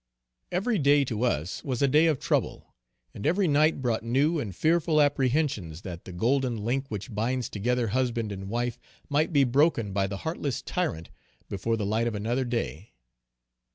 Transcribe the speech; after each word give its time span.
Every 0.51 0.79
day 0.79 1.05
to 1.05 1.21
us 1.21 1.63
was 1.63 1.83
a 1.83 1.87
day 1.87 2.07
of 2.07 2.17
trouble, 2.17 2.73
and 3.13 3.27
every 3.27 3.47
night 3.47 3.83
brought 3.83 4.01
new 4.01 4.39
and 4.39 4.55
fearful 4.55 4.99
apprehensions 4.99 5.83
that 5.83 6.05
the 6.05 6.11
golden 6.11 6.65
link 6.65 6.89
which 6.89 7.13
binds 7.13 7.49
together 7.51 7.89
husband 7.89 8.31
and 8.31 8.49
wife 8.49 8.79
might 9.09 9.31
be 9.31 9.43
broken 9.43 9.93
by 9.93 10.07
the 10.07 10.17
heartless 10.25 10.63
tyrant 10.63 11.11
before 11.49 11.77
the 11.77 11.85
light 11.85 12.07
of 12.07 12.15
another 12.15 12.45
day. 12.45 12.93